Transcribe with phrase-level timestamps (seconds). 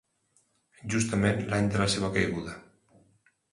[0.93, 2.59] Justament l'any de la seva caiguda.